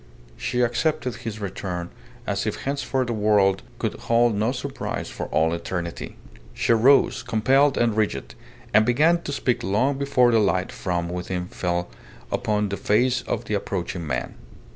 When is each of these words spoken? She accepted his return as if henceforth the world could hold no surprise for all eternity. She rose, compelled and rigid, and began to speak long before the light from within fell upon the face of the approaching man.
She 0.35 0.61
accepted 0.61 1.17
his 1.17 1.39
return 1.39 1.91
as 2.25 2.47
if 2.47 2.63
henceforth 2.63 3.05
the 3.05 3.13
world 3.13 3.61
could 3.77 3.93
hold 3.93 4.33
no 4.33 4.51
surprise 4.51 5.11
for 5.11 5.27
all 5.27 5.53
eternity. 5.53 6.15
She 6.55 6.73
rose, 6.73 7.21
compelled 7.21 7.77
and 7.77 7.95
rigid, 7.95 8.33
and 8.73 8.83
began 8.83 9.21
to 9.21 9.31
speak 9.31 9.61
long 9.61 9.99
before 9.99 10.31
the 10.31 10.39
light 10.39 10.71
from 10.71 11.07
within 11.07 11.45
fell 11.49 11.87
upon 12.31 12.69
the 12.69 12.77
face 12.77 13.21
of 13.27 13.45
the 13.45 13.53
approaching 13.53 14.07
man. 14.07 14.33